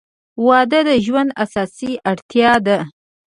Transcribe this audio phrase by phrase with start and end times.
[0.45, 2.77] •واده د ژوند اساسي اړتیا ده.